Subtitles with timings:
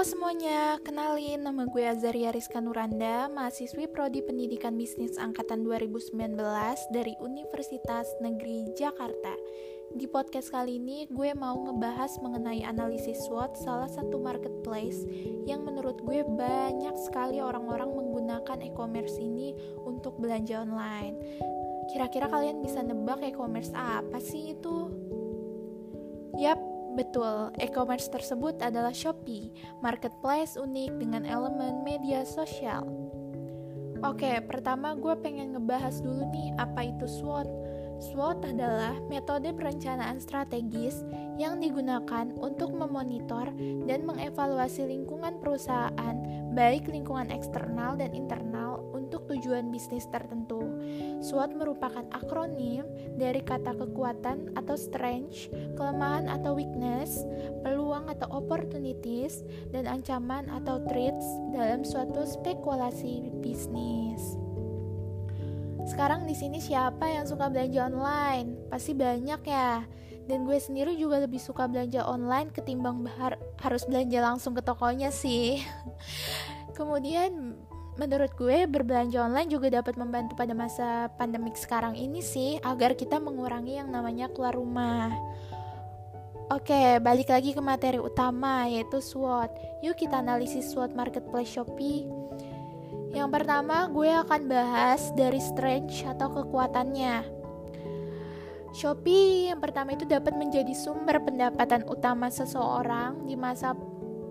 [0.00, 6.40] Halo semuanya, kenalin nama gue Azaria Rizka Nuranda, mahasiswi Prodi Pendidikan Bisnis Angkatan 2019
[6.88, 9.36] dari Universitas Negeri Jakarta.
[9.92, 15.04] Di podcast kali ini gue mau ngebahas mengenai analisis SWOT salah satu marketplace
[15.44, 19.52] yang menurut gue banyak sekali orang-orang menggunakan e-commerce ini
[19.84, 21.44] untuk belanja online.
[21.92, 24.88] Kira-kira kalian bisa nebak e-commerce apa sih itu?
[26.40, 32.82] Yap, Betul, e-commerce tersebut adalah Shopee, marketplace unik dengan elemen media sosial.
[34.00, 37.48] Oke, pertama gue pengen ngebahas dulu nih apa itu SWOT.
[38.00, 41.04] SWOT adalah metode perencanaan strategis
[41.36, 43.52] yang digunakan untuk memonitor
[43.84, 46.16] dan mengevaluasi lingkungan perusahaan,
[46.56, 49.09] baik lingkungan eksternal dan internal, untuk
[49.40, 50.60] tujuan bisnis tertentu.
[51.24, 52.84] SWOT merupakan akronim
[53.16, 55.48] dari kata kekuatan atau strength,
[55.80, 57.24] kelemahan atau weakness,
[57.64, 59.40] peluang atau opportunities,
[59.72, 61.24] dan ancaman atau threats
[61.56, 64.36] dalam suatu spekulasi bisnis.
[65.88, 68.68] Sekarang di sini siapa yang suka belanja online?
[68.68, 69.82] Pasti banyak ya.
[70.28, 75.10] Dan gue sendiri juga lebih suka belanja online ketimbang har harus belanja langsung ke tokonya
[75.10, 75.58] sih.
[76.78, 77.58] Kemudian
[78.00, 83.20] menurut gue berbelanja online juga dapat membantu pada masa pandemik sekarang ini sih agar kita
[83.20, 85.12] mengurangi yang namanya keluar rumah.
[86.48, 89.52] Oke, balik lagi ke materi utama yaitu SWOT.
[89.84, 92.08] Yuk kita analisis SWOT marketplace Shopee.
[93.12, 97.22] Yang pertama, gue akan bahas dari strength atau kekuatannya.
[98.70, 103.74] Shopee yang pertama itu dapat menjadi sumber pendapatan utama seseorang di masa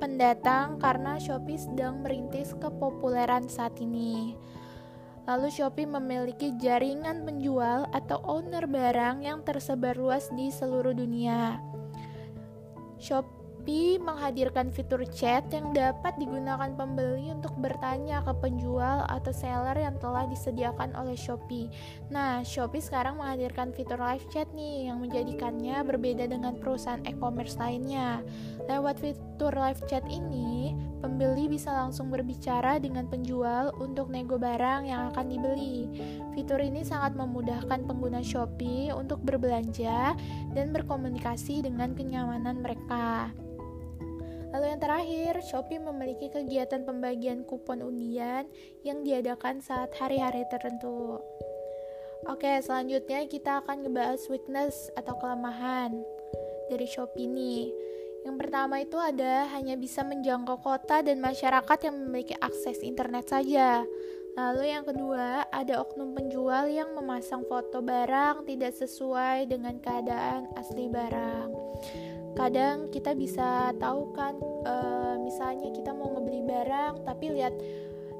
[0.00, 4.34] pendatang karena Shopee sedang merintis kepopuleran saat ini.
[5.28, 11.60] Lalu Shopee memiliki jaringan penjual atau owner barang yang tersebar luas di seluruh dunia.
[12.96, 13.39] Shopee
[13.70, 19.94] Shopee menghadirkan fitur chat yang dapat digunakan pembeli untuk bertanya ke penjual atau seller yang
[20.02, 21.70] telah disediakan oleh Shopee.
[22.10, 28.26] Nah, Shopee sekarang menghadirkan fitur live chat nih yang menjadikannya berbeda dengan perusahaan e-commerce lainnya.
[28.66, 35.14] Lewat fitur live chat ini, pembeli bisa langsung berbicara dengan penjual untuk nego barang yang
[35.14, 35.86] akan dibeli.
[36.34, 40.18] Fitur ini sangat memudahkan pengguna Shopee untuk berbelanja
[40.58, 43.30] dan berkomunikasi dengan kenyamanan mereka.
[44.50, 48.50] Lalu yang terakhir, Shopee memiliki kegiatan pembagian kupon undian
[48.82, 51.22] yang diadakan saat hari-hari tertentu.
[52.26, 55.94] Oke, selanjutnya kita akan ngebahas weakness atau kelemahan
[56.68, 57.70] dari Shopee nih.
[58.26, 63.86] Yang pertama itu ada hanya bisa menjangkau kota dan masyarakat yang memiliki akses internet saja.
[64.36, 70.86] Lalu yang kedua, ada oknum penjual yang memasang foto barang tidak sesuai dengan keadaan asli
[70.86, 71.48] barang
[72.38, 77.54] kadang kita bisa tahu kan uh, misalnya kita mau ngebeli barang tapi lihat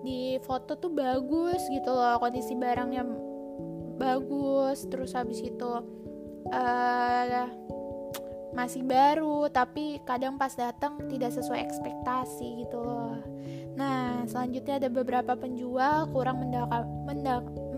[0.00, 3.04] di foto tuh bagus gitu loh kondisi barangnya
[3.98, 5.70] bagus terus habis itu
[6.54, 7.46] uh,
[8.56, 13.14] masih baru tapi kadang pas datang tidak sesuai ekspektasi gitu loh.
[13.78, 16.42] Nah selanjutnya ada beberapa penjual kurang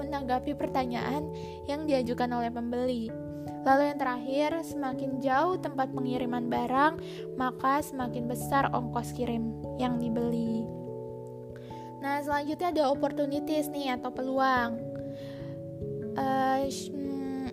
[0.00, 1.28] menanggapi pertanyaan
[1.68, 3.12] yang diajukan oleh pembeli
[3.60, 6.94] Lalu yang terakhir, semakin jauh tempat pengiriman barang,
[7.36, 10.64] maka semakin besar ongkos kirim yang dibeli.
[12.00, 14.80] Nah, selanjutnya ada opportunities nih atau peluang.
[16.16, 16.64] Uh,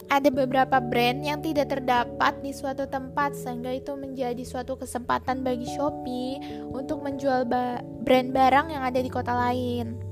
[0.08, 5.68] ada beberapa brand yang tidak terdapat di suatu tempat sehingga itu menjadi suatu kesempatan bagi
[5.68, 6.40] Shopee
[6.72, 10.07] untuk menjual ba brand barang yang ada di kota lain.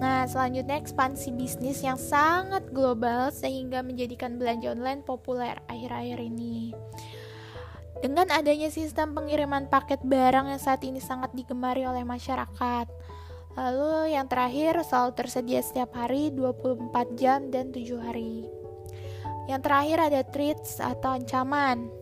[0.00, 6.72] Nah, selanjutnya ekspansi bisnis yang sangat global sehingga menjadikan belanja online populer akhir-akhir ini.
[8.00, 12.88] Dengan adanya sistem pengiriman paket barang yang saat ini sangat digemari oleh masyarakat.
[13.60, 18.48] Lalu yang terakhir selalu tersedia setiap hari 24 jam dan 7 hari.
[19.52, 21.92] Yang terakhir ada threats atau ancaman.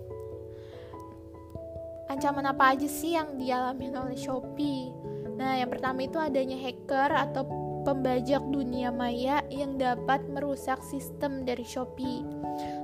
[2.07, 4.95] Ancaman apa aja sih yang dialami oleh Shopee?
[5.35, 11.65] Nah, yang pertama itu adanya hacker atau pembajak dunia maya yang dapat merusak sistem dari
[11.65, 12.21] Shopee.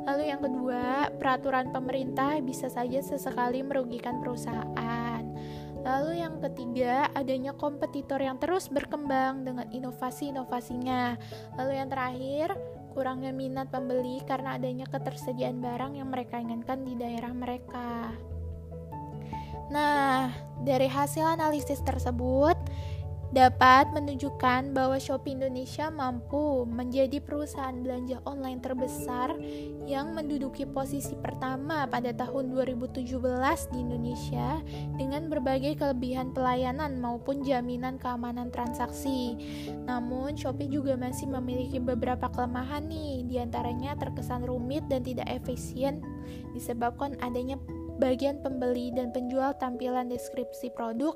[0.08, 5.20] Lalu yang kedua, peraturan pemerintah bisa saja sesekali merugikan perusahaan.
[5.84, 11.20] Lalu yang ketiga, adanya kompetitor yang terus berkembang dengan inovasi-inovasinya.
[11.60, 12.56] Lalu yang terakhir,
[12.96, 18.08] kurangnya minat pembeli karena adanya ketersediaan barang yang mereka inginkan di daerah mereka.
[19.68, 20.32] Nah,
[20.64, 22.56] dari hasil analisis tersebut,
[23.34, 29.34] dapat menunjukkan bahwa Shopee Indonesia mampu menjadi perusahaan belanja online terbesar
[29.90, 34.62] yang menduduki posisi pertama pada tahun 2017 di Indonesia
[34.94, 39.34] dengan berbagai kelebihan pelayanan maupun jaminan keamanan transaksi.
[39.82, 45.98] Namun, Shopee juga masih memiliki beberapa kelemahan nih, di antaranya terkesan rumit dan tidak efisien
[46.54, 47.58] disebabkan adanya
[47.98, 51.14] bagian pembeli dan penjual tampilan deskripsi produk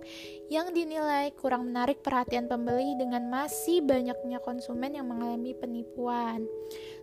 [0.48, 6.46] yang dinilai kurang menarik perhatian pembeli dengan masih banyaknya konsumen yang mengalami penipuan.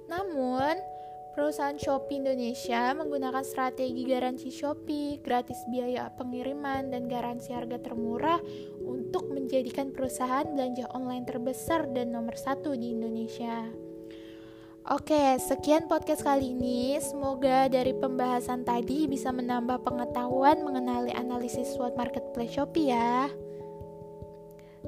[0.06, 0.78] Namun,
[1.36, 8.40] perusahaan Shopee Indonesia menggunakan strategi garansi Shopee, gratis biaya pengiriman, dan garansi harga termurah
[8.82, 13.68] untuk menjadikan perusahaan belanja online terbesar dan nomor satu di Indonesia.
[14.86, 16.94] Oke, sekian podcast kali ini.
[17.02, 23.26] Semoga dari pembahasan tadi bisa menambah pengetahuan mengenali analisis SWOT marketplace Shopee ya.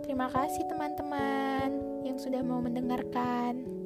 [0.06, 3.77] Terima kasih teman-teman yang sudah mau mendengarkan.